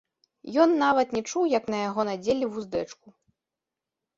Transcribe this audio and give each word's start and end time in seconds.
Ён 0.63 0.71
нават 0.83 1.13
не 1.17 1.21
чуў, 1.29 1.43
як 1.57 1.69
на 1.73 1.77
яго 1.87 2.01
надзелі 2.09 2.45
вуздэчку. 2.57 3.07